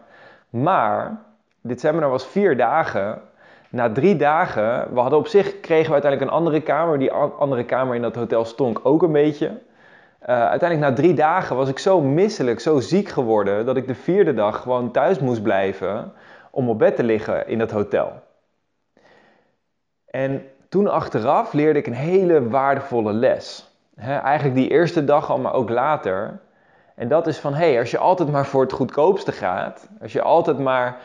Maar 0.50 1.22
dit 1.62 1.80
seminar 1.80 2.10
was 2.10 2.28
vier 2.28 2.58
dagen. 2.58 3.22
Na 3.74 3.92
drie 3.92 4.16
dagen, 4.16 4.94
we 4.94 5.00
hadden 5.00 5.20
op 5.20 5.28
zich, 5.28 5.60
kregen 5.60 5.88
we 5.88 5.94
uiteindelijk 5.94 6.32
een 6.32 6.38
andere 6.38 6.62
kamer. 6.62 7.00
Die 7.00 7.12
andere 7.12 7.66
kamer 7.66 7.96
in 7.96 8.02
dat 8.02 8.16
hotel 8.16 8.46
stonk 8.46 8.80
ook 8.84 9.04
een 9.04 9.12
beetje. 9.12 9.48
Uh, 9.48 10.28
uiteindelijk 10.28 10.90
na 10.90 10.94
drie 11.02 11.14
dagen 11.14 11.56
was 11.56 11.70
ik 11.70 11.80
zo 11.80 12.02
misselijk, 12.02 12.60
zo 12.60 12.80
ziek 12.80 13.10
geworden, 13.10 13.66
dat 13.66 13.78
ik 13.78 13.88
de 13.88 13.96
vierde 13.96 14.34
dag 14.34 14.62
gewoon 14.62 14.92
thuis 14.92 15.20
moest 15.20 15.44
blijven 15.44 16.14
om 16.52 16.70
op 16.70 16.80
bed 16.80 16.96
te 16.96 17.04
liggen 17.04 17.48
in 17.48 17.58
dat 17.58 17.72
hotel. 17.72 18.12
En 20.06 20.44
toen 20.70 20.88
achteraf 20.88 21.54
leerde 21.54 21.80
ik 21.80 21.88
een 21.88 21.94
hele 21.94 22.50
waardevolle 22.50 23.14
les. 23.14 23.72
eigenlijk 23.98 24.56
die 24.56 24.70
eerste 24.70 25.06
dag 25.06 25.30
al, 25.32 25.40
maar 25.40 25.54
ook 25.54 25.70
later. 25.70 26.40
En 26.96 27.08
dat 27.08 27.28
is 27.28 27.38
van, 27.38 27.54
hé, 27.54 27.70
hey, 27.70 27.80
als 27.80 27.92
je 27.92 27.98
altijd 27.98 28.32
maar 28.32 28.46
voor 28.46 28.62
het 28.62 28.72
goedkoopste 28.72 29.32
gaat, 29.32 29.88
als 30.02 30.14
je 30.14 30.22
altijd 30.22 30.60
maar 30.60 30.98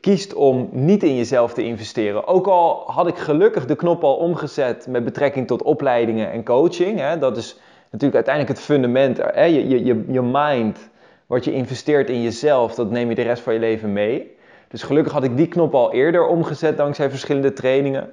kiest 0.00 0.34
om 0.34 0.68
niet 0.72 1.02
in 1.02 1.16
jezelf 1.16 1.54
te 1.54 1.62
investeren. 1.62 2.26
Ook 2.26 2.46
al 2.46 2.82
had 2.86 3.06
ik 3.06 3.16
gelukkig 3.16 3.66
de 3.66 3.76
knop 3.76 4.04
al 4.04 4.16
omgezet 4.16 4.86
met 4.86 5.04
betrekking 5.04 5.46
tot 5.46 5.62
opleidingen 5.62 6.30
en 6.30 6.44
coaching. 6.44 6.98
Hè, 6.98 7.18
dat 7.18 7.36
is 7.36 7.60
natuurlijk 7.90 8.14
uiteindelijk 8.14 8.56
het 8.56 8.66
fundament. 8.66 9.16
Hè, 9.16 9.44
je, 9.44 9.68
je, 9.68 9.84
je, 9.84 10.04
je 10.08 10.22
mind, 10.22 10.90
wat 11.26 11.44
je 11.44 11.52
investeert 11.52 12.10
in 12.10 12.22
jezelf, 12.22 12.74
dat 12.74 12.90
neem 12.90 13.08
je 13.08 13.14
de 13.14 13.22
rest 13.22 13.42
van 13.42 13.52
je 13.52 13.60
leven 13.60 13.92
mee. 13.92 14.36
Dus 14.68 14.82
gelukkig 14.82 15.12
had 15.12 15.24
ik 15.24 15.36
die 15.36 15.48
knop 15.48 15.74
al 15.74 15.92
eerder 15.92 16.26
omgezet 16.26 16.76
dankzij 16.76 17.10
verschillende 17.10 17.52
trainingen. 17.52 18.12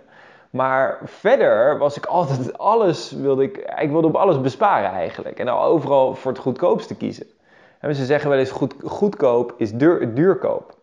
Maar 0.51 1.00
verder 1.03 1.77
was 1.77 1.98
ik 1.98 2.06
altijd 2.06 2.57
alles, 2.57 3.12
wilde 3.12 3.44
ik, 3.44 3.74
ik 3.80 3.89
wilde 3.89 4.07
op 4.07 4.15
alles 4.15 4.42
besparen 4.42 4.89
eigenlijk. 4.89 5.39
En 5.39 5.50
overal 5.50 6.15
voor 6.15 6.31
het 6.31 6.42
goedkoopste 6.42 6.95
kiezen. 6.95 7.27
En 7.80 7.95
ze 7.95 8.06
zeggen 8.06 8.30
wel 8.30 8.39
eens 8.39 8.51
goed, 8.51 8.75
goedkoop 8.83 9.53
is 9.57 9.74
duur, 9.74 10.13
duurkoop. 10.13 10.77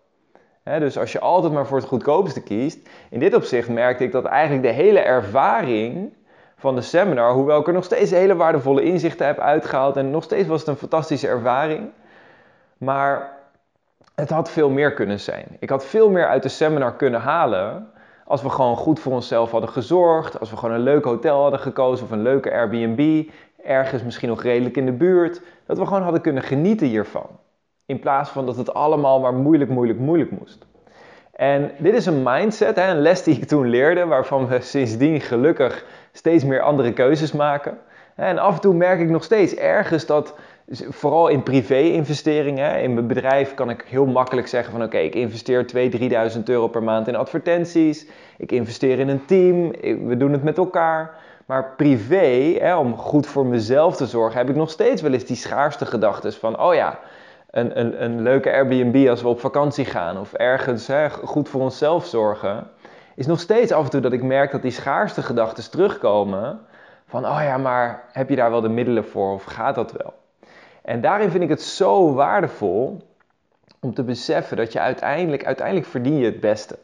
dus 0.64 0.98
als 0.98 1.12
je 1.12 1.20
altijd 1.20 1.52
maar 1.52 1.66
voor 1.66 1.76
het 1.76 1.86
goedkoopste 1.86 2.42
kiest. 2.42 2.88
In 3.10 3.18
dit 3.20 3.34
opzicht 3.34 3.68
merkte 3.68 4.04
ik 4.04 4.12
dat 4.12 4.24
eigenlijk 4.24 4.62
de 4.62 4.82
hele 4.82 4.98
ervaring 4.98 6.14
van 6.56 6.74
de 6.74 6.80
seminar, 6.80 7.32
hoewel 7.32 7.60
ik 7.60 7.66
er 7.66 7.72
nog 7.72 7.84
steeds 7.84 8.10
hele 8.10 8.36
waardevolle 8.36 8.82
inzichten 8.82 9.26
heb 9.26 9.38
uitgehaald 9.38 9.96
en 9.96 10.10
nog 10.10 10.24
steeds 10.24 10.48
was 10.48 10.60
het 10.60 10.68
een 10.68 10.76
fantastische 10.76 11.28
ervaring. 11.28 11.90
Maar 12.78 13.32
het 14.14 14.30
had 14.30 14.50
veel 14.50 14.70
meer 14.70 14.94
kunnen 14.94 15.20
zijn. 15.20 15.56
Ik 15.58 15.70
had 15.70 15.84
veel 15.84 16.10
meer 16.10 16.28
uit 16.28 16.42
de 16.42 16.48
seminar 16.48 16.96
kunnen 16.96 17.20
halen 17.20 17.92
als 18.28 18.42
we 18.42 18.50
gewoon 18.50 18.76
goed 18.76 19.00
voor 19.00 19.12
onszelf 19.12 19.50
hadden 19.50 19.70
gezorgd, 19.70 20.40
als 20.40 20.50
we 20.50 20.56
gewoon 20.56 20.74
een 20.74 20.82
leuk 20.82 21.04
hotel 21.04 21.42
hadden 21.42 21.60
gekozen 21.60 22.04
of 22.04 22.10
een 22.10 22.22
leuke 22.22 22.52
Airbnb, 22.52 23.28
ergens 23.64 24.02
misschien 24.02 24.28
nog 24.28 24.42
redelijk 24.42 24.76
in 24.76 24.86
de 24.86 24.92
buurt, 24.92 25.40
dat 25.66 25.78
we 25.78 25.86
gewoon 25.86 26.02
hadden 26.02 26.20
kunnen 26.20 26.42
genieten 26.42 26.86
hiervan. 26.86 27.26
In 27.86 27.98
plaats 27.98 28.30
van 28.30 28.46
dat 28.46 28.56
het 28.56 28.74
allemaal 28.74 29.20
maar 29.20 29.34
moeilijk, 29.34 29.70
moeilijk, 29.70 29.98
moeilijk 29.98 30.30
moest. 30.30 30.66
En 31.32 31.70
dit 31.78 31.94
is 31.94 32.06
een 32.06 32.22
mindset, 32.22 32.76
een 32.76 33.00
les 33.00 33.22
die 33.22 33.36
ik 33.36 33.44
toen 33.44 33.68
leerde, 33.68 34.06
waarvan 34.06 34.46
we 34.46 34.60
sindsdien 34.60 35.20
gelukkig 35.20 35.84
steeds 36.12 36.44
meer 36.44 36.60
andere 36.60 36.92
keuzes 36.92 37.32
maken. 37.32 37.78
En 38.14 38.38
af 38.38 38.54
en 38.54 38.60
toe 38.60 38.74
merk 38.74 39.00
ik 39.00 39.08
nog 39.08 39.24
steeds 39.24 39.54
ergens 39.54 40.06
dat, 40.06 40.34
vooral 40.70 41.28
in 41.28 41.42
privé-investeringen, 41.42 42.82
in 42.82 42.94
mijn 42.94 43.06
bedrijf 43.06 43.54
kan 43.54 43.70
ik 43.70 43.84
heel 43.86 44.06
makkelijk 44.06 44.46
zeggen 44.46 44.72
van 44.72 44.82
oké, 44.82 44.98
ik 44.98 45.14
investeer 45.14 45.90
2.000, 46.32 46.36
3.000 46.36 46.42
euro 46.44 46.68
per 46.68 46.82
maand 46.82 47.08
in 47.08 47.16
advertenties, 47.16 48.06
ik 48.36 48.52
investeer 48.52 48.98
in 48.98 49.08
een 49.08 49.24
team, 49.24 49.70
we 50.06 50.16
doen 50.16 50.32
het 50.32 50.42
met 50.42 50.58
elkaar. 50.58 51.16
Maar 51.46 51.74
privé, 51.76 52.56
hè, 52.58 52.76
om 52.76 52.96
goed 52.96 53.26
voor 53.26 53.46
mezelf 53.46 53.96
te 53.96 54.06
zorgen, 54.06 54.38
heb 54.38 54.48
ik 54.48 54.56
nog 54.56 54.70
steeds 54.70 55.02
wel 55.02 55.12
eens 55.12 55.24
die 55.24 55.36
schaarste 55.36 55.86
gedachten 55.86 56.32
van 56.32 56.60
oh 56.60 56.74
ja, 56.74 56.98
een, 57.50 57.80
een, 57.80 58.04
een 58.04 58.22
leuke 58.22 58.52
Airbnb 58.52 59.08
als 59.08 59.22
we 59.22 59.28
op 59.28 59.40
vakantie 59.40 59.84
gaan 59.84 60.18
of 60.18 60.32
ergens 60.32 60.88
goed 61.24 61.48
voor 61.48 61.60
onszelf 61.60 62.06
zorgen 62.06 62.66
is 63.18 63.26
nog 63.26 63.40
steeds 63.40 63.72
af 63.72 63.84
en 63.84 63.90
toe 63.90 64.00
dat 64.00 64.12
ik 64.12 64.22
merk 64.22 64.50
dat 64.50 64.62
die 64.62 64.70
schaarste 64.70 65.22
gedachten 65.22 65.70
terugkomen. 65.70 66.60
Van, 67.06 67.26
oh 67.26 67.38
ja, 67.42 67.56
maar 67.56 68.04
heb 68.12 68.28
je 68.28 68.36
daar 68.36 68.50
wel 68.50 68.60
de 68.60 68.68
middelen 68.68 69.04
voor 69.04 69.32
of 69.32 69.44
gaat 69.44 69.74
dat 69.74 69.92
wel? 69.92 70.14
En 70.88 71.00
daarin 71.00 71.30
vind 71.30 71.42
ik 71.42 71.48
het 71.48 71.62
zo 71.62 72.14
waardevol 72.14 73.00
om 73.80 73.94
te 73.94 74.02
beseffen 74.02 74.56
dat 74.56 74.72
je 74.72 74.80
uiteindelijk, 74.80 75.44
uiteindelijk 75.44 75.86
verdien 75.86 76.16
je 76.16 76.24
het 76.24 76.40
beste. 76.40 76.78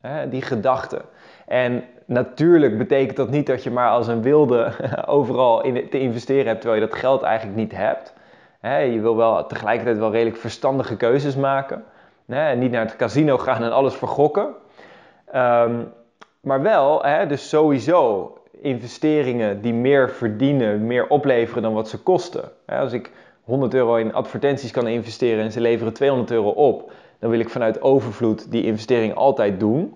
Hè, 0.00 0.28
die 0.28 0.42
gedachten. 0.42 1.02
En 1.46 1.84
natuurlijk 2.04 2.78
betekent 2.78 3.16
dat 3.16 3.30
niet 3.30 3.46
dat 3.46 3.62
je 3.62 3.70
maar 3.70 3.90
als 3.90 4.06
een 4.06 4.22
wilde 4.22 4.72
overal 5.06 5.62
in 5.62 5.88
te 5.88 6.00
investeren 6.00 6.46
hebt 6.46 6.60
terwijl 6.60 6.82
je 6.82 6.88
dat 6.88 6.98
geld 6.98 7.22
eigenlijk 7.22 7.58
niet 7.58 7.72
hebt. 7.72 8.14
je 8.62 8.98
wil 9.00 9.16
wel 9.16 9.46
tegelijkertijd 9.46 9.98
wel 9.98 10.12
redelijk 10.12 10.36
verstandige 10.36 10.96
keuzes 10.96 11.36
maken. 11.36 11.84
niet 12.56 12.70
naar 12.70 12.84
het 12.84 12.96
casino 12.96 13.38
gaan 13.38 13.62
en 13.62 13.72
alles 13.72 13.94
vergokken. 13.94 14.54
Ehm, 15.32 15.82
maar 16.40 16.62
wel, 16.62 17.02
hè, 17.02 17.26
dus 17.26 17.48
sowieso 17.48 18.32
investeringen 18.60 19.60
die 19.60 19.74
meer 19.74 20.10
verdienen, 20.10 20.86
meer 20.86 21.08
opleveren 21.08 21.62
dan 21.62 21.72
wat 21.72 21.88
ze 21.88 22.02
kosten. 22.02 22.50
als 22.66 22.92
ik 22.92 23.10
100 23.48 23.74
euro 23.74 23.96
in 23.96 24.14
advertenties 24.14 24.70
kan 24.70 24.86
investeren 24.86 25.44
en 25.44 25.52
ze 25.52 25.60
leveren 25.60 25.92
200 25.92 26.30
euro 26.30 26.48
op, 26.48 26.92
dan 27.18 27.30
wil 27.30 27.40
ik 27.40 27.50
vanuit 27.50 27.82
overvloed 27.82 28.50
die 28.50 28.62
investering 28.62 29.14
altijd 29.14 29.60
doen. 29.60 29.94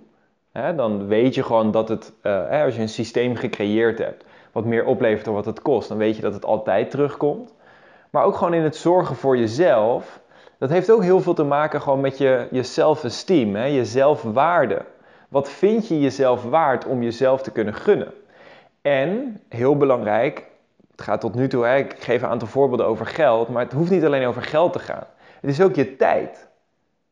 dan 0.52 1.06
weet 1.06 1.34
je 1.34 1.42
gewoon 1.42 1.70
dat 1.70 1.88
het, 1.88 2.12
uh, 2.22 2.62
als 2.64 2.74
je 2.74 2.80
een 2.80 2.88
systeem 2.88 3.36
gecreëerd 3.36 3.98
hebt, 3.98 4.24
wat 4.52 4.64
meer 4.64 4.84
oplevert 4.84 5.24
dan 5.24 5.34
wat 5.34 5.44
het 5.44 5.62
kost, 5.62 5.88
dan 5.88 5.98
weet 5.98 6.16
je 6.16 6.22
dat 6.22 6.34
het 6.34 6.44
altijd 6.44 6.90
terugkomt. 6.90 7.54
Maar 8.10 8.24
ook 8.24 8.36
gewoon 8.36 8.54
in 8.54 8.62
het 8.62 8.76
zorgen 8.76 9.16
voor 9.16 9.36
jezelf, 9.36 10.20
dat 10.58 10.70
heeft 10.70 10.90
ook 10.90 11.02
heel 11.02 11.20
veel 11.20 11.34
te 11.34 11.44
maken 11.44 11.80
gewoon 11.80 12.00
met 12.00 12.18
je, 12.18 12.46
je 12.50 12.62
self-esteem, 12.62 13.56
je 13.56 13.84
zelfwaarde. 13.84 14.82
Wat 15.28 15.48
vind 15.50 15.88
je 15.88 16.00
jezelf 16.00 16.42
waard 16.44 16.86
om 16.86 17.02
jezelf 17.02 17.42
te 17.42 17.50
kunnen 17.50 17.74
gunnen? 17.74 18.12
En, 18.82 19.40
heel 19.48 19.76
belangrijk, 19.76 20.50
het 20.92 21.00
gaat 21.00 21.20
tot 21.20 21.34
nu 21.34 21.48
toe, 21.48 21.64
hè, 21.64 21.76
ik 21.76 21.94
geef 21.98 22.22
een 22.22 22.28
aantal 22.28 22.48
voorbeelden 22.48 22.86
over 22.86 23.06
geld, 23.06 23.48
maar 23.48 23.62
het 23.62 23.72
hoeft 23.72 23.90
niet 23.90 24.04
alleen 24.04 24.26
over 24.26 24.42
geld 24.42 24.72
te 24.72 24.78
gaan. 24.78 25.06
Het 25.40 25.50
is 25.50 25.60
ook 25.60 25.74
je 25.74 25.96
tijd. 25.96 26.48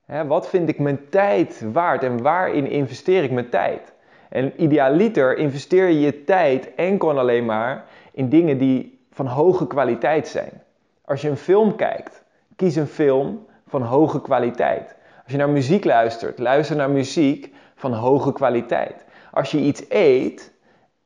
Hè, 0.06 0.26
wat 0.26 0.48
vind 0.48 0.68
ik 0.68 0.78
mijn 0.78 1.08
tijd 1.08 1.64
waard 1.72 2.02
en 2.02 2.22
waarin 2.22 2.66
investeer 2.66 3.22
ik 3.22 3.30
mijn 3.30 3.48
tijd? 3.48 3.92
En 4.28 4.62
idealiter 4.62 5.36
investeer 5.36 5.88
je 5.88 6.00
je 6.00 6.24
tijd 6.24 6.74
enkel 6.74 7.10
en 7.10 7.18
alleen 7.18 7.44
maar 7.44 7.84
in 8.12 8.28
dingen 8.28 8.58
die 8.58 9.04
van 9.12 9.26
hoge 9.26 9.66
kwaliteit 9.66 10.28
zijn. 10.28 10.62
Als 11.04 11.20
je 11.20 11.28
een 11.28 11.36
film 11.36 11.76
kijkt, 11.76 12.24
kies 12.56 12.76
een 12.76 12.86
film 12.86 13.46
van 13.66 13.82
hoge 13.82 14.20
kwaliteit. 14.20 14.96
Als 15.22 15.32
je 15.32 15.38
naar 15.38 15.48
muziek 15.48 15.84
luistert, 15.84 16.38
luister 16.38 16.76
naar 16.76 16.90
muziek 16.90 17.52
van 17.74 17.92
hoge 17.92 18.32
kwaliteit. 18.32 19.04
Als 19.32 19.50
je 19.50 19.58
iets 19.58 19.84
eet, 19.88 20.52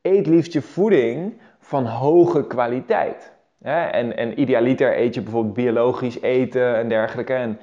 eet 0.01 0.27
liefst 0.27 0.53
je 0.53 0.61
voeding 0.61 1.33
van 1.65 1.85
hoge 1.85 2.47
kwaliteit. 2.47 3.31
En, 3.61 4.17
en 4.17 4.39
idealiter 4.39 4.97
eet 4.99 5.13
je 5.13 5.21
bijvoorbeeld 5.21 5.53
biologisch 5.53 6.21
eten 6.21 6.75
en 6.75 6.89
dergelijke. 6.89 7.33
En 7.33 7.59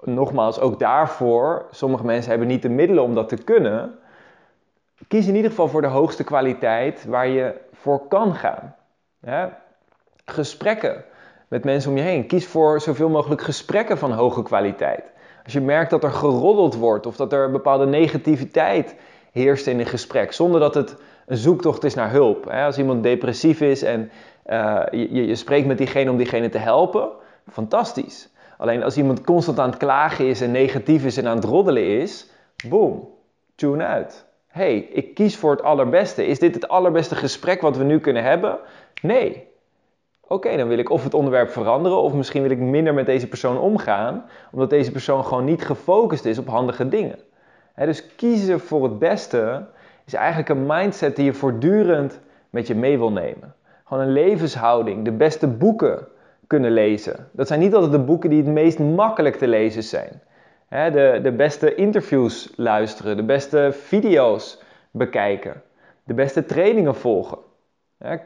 nogmaals, 0.00 0.60
ook 0.60 0.78
daarvoor, 0.78 1.66
sommige 1.70 2.04
mensen 2.04 2.30
hebben 2.30 2.48
niet 2.48 2.62
de 2.62 2.68
middelen 2.68 3.02
om 3.02 3.14
dat 3.14 3.28
te 3.28 3.36
kunnen. 3.36 3.98
Kies 5.08 5.26
in 5.26 5.34
ieder 5.34 5.50
geval 5.50 5.68
voor 5.68 5.80
de 5.80 5.86
hoogste 5.86 6.24
kwaliteit 6.24 7.04
waar 7.04 7.28
je 7.28 7.54
voor 7.72 8.08
kan 8.08 8.34
gaan. 8.34 8.74
Gesprekken 10.24 11.04
met 11.48 11.64
mensen 11.64 11.90
om 11.90 11.96
je 11.96 12.02
heen. 12.02 12.26
Kies 12.26 12.46
voor 12.46 12.80
zoveel 12.80 13.08
mogelijk 13.08 13.42
gesprekken 13.42 13.98
van 13.98 14.12
hoge 14.12 14.42
kwaliteit. 14.42 15.04
Als 15.44 15.52
je 15.52 15.60
merkt 15.60 15.90
dat 15.90 16.04
er 16.04 16.12
geroddeld 16.12 16.74
wordt 16.74 17.06
of 17.06 17.16
dat 17.16 17.32
er 17.32 17.50
bepaalde 17.50 17.86
negativiteit 17.86 18.96
heerst 19.32 19.66
in 19.66 19.78
een 19.78 19.86
gesprek, 19.86 20.32
zonder 20.32 20.60
dat 20.60 20.74
het 20.74 20.96
een 21.26 21.36
zoektocht 21.36 21.84
is 21.84 21.94
naar 21.94 22.10
hulp. 22.10 22.46
Als 22.46 22.78
iemand 22.78 23.02
depressief 23.02 23.60
is 23.60 23.82
en 23.82 24.10
uh, 24.46 24.82
je, 24.90 25.34
spreekt 25.34 25.66
met 25.66 25.78
diegene 25.78 26.10
om 26.10 26.16
diegene 26.16 26.48
te 26.48 26.58
helpen, 26.58 27.08
fantastisch. 27.50 28.28
Alleen 28.58 28.82
als 28.82 28.96
iemand 28.96 29.24
constant 29.24 29.58
aan 29.58 29.68
het 29.68 29.78
klagen 29.78 30.26
is 30.26 30.40
en 30.40 30.50
negatief 30.50 31.04
is 31.04 31.16
en 31.16 31.26
aan 31.26 31.36
het 31.36 31.44
roddelen 31.44 32.00
is, 32.00 32.30
boom, 32.68 33.08
tune 33.54 33.84
uit. 33.84 34.24
hey, 34.46 34.76
ik 34.76 35.14
kies 35.14 35.36
voor 35.36 35.50
het 35.50 35.62
allerbeste. 35.62 36.26
Is 36.26 36.38
dit 36.38 36.54
het 36.54 36.68
allerbeste 36.68 37.14
gesprek 37.14 37.60
wat 37.60 37.76
we 37.76 37.84
nu 37.84 38.00
kunnen 38.00 38.22
hebben? 38.22 38.58
Nee. 39.02 39.46
Oké, 40.26 40.56
dan 40.56 40.68
wil 40.68 40.78
ik 40.78 40.90
of 40.90 41.04
het 41.04 41.14
onderwerp 41.14 41.50
veranderen 41.50 41.98
of 41.98 42.12
misschien 42.12 42.42
wil 42.42 42.50
ik 42.50 42.58
minder 42.58 42.94
met 42.94 43.06
deze 43.06 43.28
persoon 43.28 43.58
omgaan, 43.58 44.24
omdat 44.52 44.70
deze 44.70 44.90
persoon 44.90 45.24
gewoon 45.24 45.44
niet 45.44 45.64
gefocust 45.64 46.24
is 46.24 46.38
op 46.38 46.48
handige 46.48 46.88
dingen. 46.88 47.18
dus 47.76 48.14
kiezen 48.16 48.60
voor 48.60 48.82
het 48.82 48.98
beste 48.98 49.66
is 50.04 50.14
eigenlijk 50.14 50.48
een 50.48 50.66
mindset 50.66 51.16
die 51.16 51.24
je 51.24 51.34
voortdurend 51.34 52.20
met 52.50 52.66
je 52.66 52.74
mee 52.74 52.98
wil 52.98 53.12
nemen. 53.12 53.54
Gewoon 53.84 54.02
een 54.02 54.12
levenshouding, 54.12 55.04
de 55.04 55.12
beste 55.12 55.46
boeken 55.46 56.06
kunnen 56.46 56.70
lezen. 56.70 57.28
Dat 57.32 57.46
zijn 57.46 57.60
niet 57.60 57.74
altijd 57.74 57.92
de 57.92 57.98
boeken 57.98 58.30
die 58.30 58.42
het 58.42 58.52
meest 58.52 58.78
makkelijk 58.78 59.36
te 59.36 59.48
lezen 59.48 59.82
zijn. 59.82 60.22
de, 60.68 61.20
de 61.22 61.32
beste 61.32 61.74
interviews 61.74 62.52
luisteren, 62.56 63.16
de 63.16 63.24
beste 63.24 63.68
video's 63.72 64.62
bekijken, 64.90 65.62
de 66.04 66.14
beste 66.14 66.44
trainingen 66.44 66.94
volgen. 66.94 67.38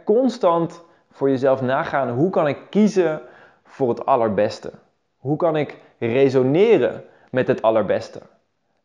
constant 0.04 0.84
voor 1.10 1.30
jezelf 1.30 1.62
nagaan, 1.62 2.10
hoe 2.10 2.30
kan 2.30 2.48
ik 2.48 2.58
kiezen 2.70 3.20
voor 3.64 3.88
het 3.88 4.06
allerbeste? 4.06 4.70
Hoe 5.16 5.36
kan 5.36 5.56
ik 5.56 5.76
resoneren 5.98 7.04
met 7.30 7.46
het 7.46 7.62
allerbeste? 7.62 8.20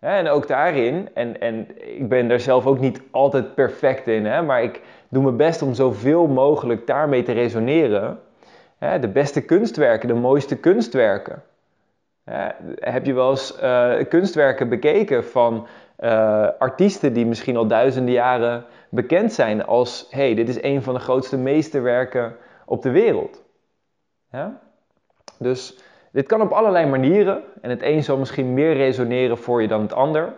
En 0.03 0.27
ook 0.27 0.48
daarin, 0.48 1.10
en, 1.13 1.39
en 1.41 1.67
ik 1.98 2.10
ben 2.10 2.27
daar 2.27 2.39
zelf 2.39 2.65
ook 2.65 2.79
niet 2.79 3.01
altijd 3.12 3.55
perfect 3.55 4.07
in, 4.07 4.25
hè, 4.25 4.41
maar 4.41 4.63
ik 4.63 4.81
doe 5.10 5.24
mijn 5.24 5.38
best 5.38 5.62
om 5.62 5.74
zoveel 5.74 6.27
mogelijk 6.27 6.88
daarmee 6.88 7.24
te 7.24 7.31
resoneren. 7.31 8.19
De 8.79 9.07
beste 9.07 9.41
kunstwerken, 9.41 10.07
de 10.07 10.13
mooiste 10.13 10.57
kunstwerken. 10.57 11.43
Heb 12.75 13.05
je 13.05 13.13
wel 13.13 13.29
eens 13.29 13.60
uh, 13.63 13.93
kunstwerken 14.10 14.69
bekeken 14.69 15.25
van 15.25 15.67
uh, 16.00 16.48
artiesten 16.60 17.13
die 17.13 17.25
misschien 17.25 17.57
al 17.57 17.67
duizenden 17.67 18.13
jaren 18.13 18.65
bekend 18.89 19.33
zijn 19.33 19.65
als: 19.65 20.07
hey, 20.10 20.36
dit 20.36 20.50
is 20.50 20.63
een 20.63 20.81
van 20.81 20.93
de 20.93 21.00
grootste 21.00 21.38
meesterwerken 21.38 22.36
op 22.65 22.81
de 22.81 22.91
wereld? 22.91 23.43
Dus 25.39 25.83
dit 26.13 26.27
kan 26.27 26.41
op 26.41 26.51
allerlei 26.51 26.86
manieren 26.86 27.43
en 27.62 27.70
het 27.70 27.82
een 27.82 28.03
zal 28.03 28.17
misschien 28.17 28.53
meer 28.53 28.74
resoneren 28.74 29.38
voor 29.38 29.62
je 29.62 29.67
dan 29.67 29.82
het 29.82 29.93
ander. 29.93 30.34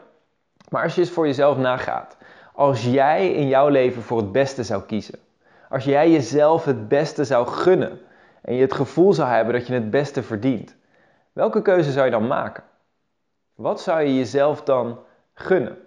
Maar 0.70 0.84
als 0.84 0.96
je 0.96 1.02
eens 1.02 1.10
voor 1.10 1.26
jezelf 1.26 1.58
nagaat, 1.58 2.18
als 2.54 2.84
jij 2.84 3.34
in 3.34 3.48
jouw 3.48 3.68
leven 3.68 4.02
voor 4.02 4.18
het 4.18 4.32
beste 4.32 4.64
zou 4.64 4.84
kiezen, 4.84 5.20
als 5.70 5.84
jij 5.84 6.12
jezelf 6.12 6.66
het 6.66 6.88
beste 6.88 7.24
zou 7.24 7.48
gunnen 7.48 8.00
en 8.42 8.56
je 8.56 8.62
het 8.62 8.74
gevoel 8.74 9.14
zou 9.14 9.30
hebben 9.30 9.54
dat 9.54 9.68
je 9.68 9.74
het 9.74 9.90
beste 9.90 10.24
verdient, 10.24 10.76
welke 11.34 11.62
keuze 11.62 11.92
zou 11.92 12.06
je 12.06 12.12
dan 12.12 12.28
maken? 12.28 12.64
Wat 13.56 13.82
zou 13.82 14.02
je 14.02 14.16
jezelf 14.16 14.64
dan 14.64 15.00
gunnen? 15.34 15.78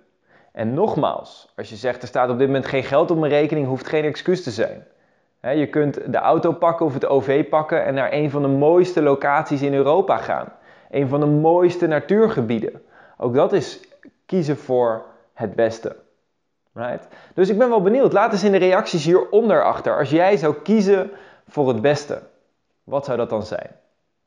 En 0.52 0.74
nogmaals, 0.74 1.52
als 1.56 1.68
je 1.68 1.76
zegt 1.76 2.02
er 2.02 2.08
staat 2.08 2.30
op 2.30 2.38
dit 2.38 2.46
moment 2.46 2.66
geen 2.66 2.84
geld 2.84 3.10
op 3.10 3.18
mijn 3.18 3.32
rekening, 3.32 3.66
hoeft 3.66 3.86
geen 3.86 4.04
excuus 4.04 4.42
te 4.42 4.50
zijn. 4.50 4.86
Je 5.40 5.66
kunt 5.66 6.12
de 6.12 6.18
auto 6.18 6.52
pakken 6.52 6.86
of 6.86 6.94
het 6.94 7.06
OV 7.06 7.48
pakken 7.48 7.84
en 7.84 7.94
naar 7.94 8.12
een 8.12 8.30
van 8.30 8.42
de 8.42 8.48
mooiste 8.48 9.02
locaties 9.02 9.62
in 9.62 9.74
Europa 9.74 10.16
gaan. 10.16 10.52
Een 10.90 11.08
van 11.08 11.20
de 11.20 11.26
mooiste 11.26 11.86
natuurgebieden. 11.86 12.82
Ook 13.16 13.34
dat 13.34 13.52
is 13.52 13.80
kiezen 14.26 14.56
voor 14.56 15.04
het 15.32 15.54
beste. 15.54 15.96
Right? 16.72 17.08
Dus 17.34 17.48
ik 17.48 17.58
ben 17.58 17.68
wel 17.68 17.82
benieuwd. 17.82 18.12
Laat 18.12 18.32
eens 18.32 18.44
in 18.44 18.52
de 18.52 18.58
reacties 18.58 19.04
hieronder 19.04 19.64
achter. 19.64 19.98
Als 19.98 20.10
jij 20.10 20.36
zou 20.36 20.54
kiezen 20.54 21.10
voor 21.48 21.68
het 21.68 21.80
beste, 21.80 22.22
wat 22.84 23.04
zou 23.04 23.16
dat 23.16 23.30
dan 23.30 23.42
zijn? 23.42 23.70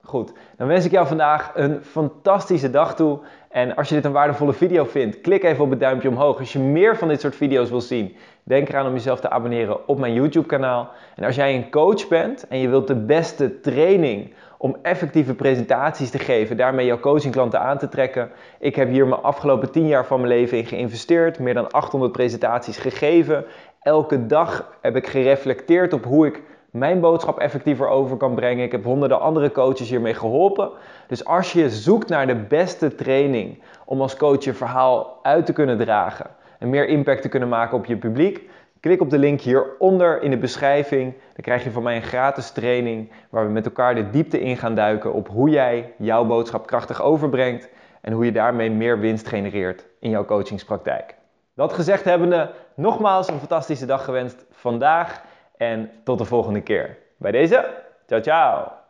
Goed, 0.03 0.33
dan 0.57 0.67
wens 0.67 0.85
ik 0.85 0.91
jou 0.91 1.07
vandaag 1.07 1.51
een 1.53 1.83
fantastische 1.83 2.69
dag 2.69 2.95
toe. 2.95 3.19
En 3.49 3.75
als 3.75 3.89
je 3.89 3.95
dit 3.95 4.05
een 4.05 4.11
waardevolle 4.11 4.53
video 4.53 4.83
vindt, 4.83 5.21
klik 5.21 5.43
even 5.43 5.63
op 5.63 5.69
het 5.69 5.79
duimpje 5.79 6.09
omhoog. 6.09 6.39
Als 6.39 6.53
je 6.53 6.59
meer 6.59 6.97
van 6.97 7.07
dit 7.07 7.21
soort 7.21 7.35
video's 7.35 7.69
wil 7.69 7.81
zien, 7.81 8.15
denk 8.43 8.69
eraan 8.69 8.87
om 8.87 8.93
jezelf 8.93 9.19
te 9.19 9.29
abonneren 9.29 9.87
op 9.87 9.99
mijn 9.99 10.13
YouTube 10.13 10.47
kanaal. 10.47 10.89
En 11.15 11.23
als 11.23 11.35
jij 11.35 11.55
een 11.55 11.69
coach 11.69 12.07
bent 12.07 12.47
en 12.47 12.57
je 12.57 12.69
wilt 12.69 12.87
de 12.87 12.95
beste 12.95 13.59
training 13.59 14.33
om 14.57 14.77
effectieve 14.81 15.33
presentaties 15.33 16.09
te 16.09 16.19
geven, 16.19 16.57
daarmee 16.57 16.85
jouw 16.85 16.99
coachingklanten 16.99 17.59
aan 17.59 17.77
te 17.77 17.89
trekken. 17.89 18.31
Ik 18.59 18.75
heb 18.75 18.89
hier 18.89 19.07
mijn 19.07 19.21
afgelopen 19.21 19.71
10 19.71 19.87
jaar 19.87 20.05
van 20.05 20.21
mijn 20.21 20.33
leven 20.33 20.57
in 20.57 20.65
geïnvesteerd, 20.65 21.39
meer 21.39 21.53
dan 21.53 21.71
800 21.71 22.11
presentaties 22.11 22.77
gegeven. 22.77 23.45
Elke 23.81 24.25
dag 24.25 24.77
heb 24.81 24.95
ik 24.95 25.07
gereflecteerd 25.07 25.93
op 25.93 26.03
hoe 26.03 26.27
ik 26.27 26.41
mijn 26.71 26.99
boodschap 26.99 27.39
effectiever 27.39 27.87
over 27.87 28.17
kan 28.17 28.35
brengen. 28.35 28.63
Ik 28.63 28.71
heb 28.71 28.83
honderden 28.83 29.19
andere 29.19 29.51
coaches 29.51 29.89
hiermee 29.89 30.13
geholpen. 30.13 30.69
Dus 31.07 31.25
als 31.25 31.53
je 31.53 31.69
zoekt 31.69 32.09
naar 32.09 32.27
de 32.27 32.35
beste 32.35 32.95
training 32.95 33.61
om 33.85 34.01
als 34.01 34.17
coach 34.17 34.43
je 34.43 34.53
verhaal 34.53 35.19
uit 35.21 35.45
te 35.45 35.53
kunnen 35.53 35.77
dragen 35.77 36.29
en 36.59 36.69
meer 36.69 36.87
impact 36.87 37.21
te 37.21 37.29
kunnen 37.29 37.49
maken 37.49 37.77
op 37.77 37.85
je 37.85 37.97
publiek, 37.97 38.49
klik 38.79 39.01
op 39.01 39.09
de 39.09 39.17
link 39.17 39.41
hieronder 39.41 40.21
in 40.21 40.29
de 40.29 40.37
beschrijving. 40.37 41.13
Dan 41.13 41.41
krijg 41.43 41.63
je 41.63 41.71
van 41.71 41.83
mij 41.83 41.95
een 41.95 42.01
gratis 42.01 42.51
training 42.51 43.11
waar 43.29 43.45
we 43.45 43.51
met 43.51 43.65
elkaar 43.65 43.95
de 43.95 44.09
diepte 44.09 44.39
in 44.39 44.57
gaan 44.57 44.75
duiken 44.75 45.13
op 45.13 45.27
hoe 45.27 45.49
jij 45.49 45.93
jouw 45.97 46.25
boodschap 46.25 46.67
krachtig 46.67 47.01
overbrengt 47.01 47.69
en 48.01 48.13
hoe 48.13 48.25
je 48.25 48.31
daarmee 48.31 48.71
meer 48.71 48.99
winst 48.99 49.27
genereert 49.27 49.85
in 49.99 50.09
jouw 50.09 50.25
coachingspraktijk. 50.25 51.15
Dat 51.55 51.73
gezegd 51.73 52.03
hebbende, 52.03 52.51
nogmaals 52.75 53.27
een 53.27 53.39
fantastische 53.39 53.85
dag 53.85 54.05
gewenst 54.05 54.45
vandaag. 54.51 55.21
En 55.61 55.91
tot 56.03 56.17
de 56.17 56.25
volgende 56.25 56.61
keer. 56.61 56.97
Bij 57.17 57.31
deze, 57.31 57.83
ciao 58.07 58.21
ciao! 58.21 58.80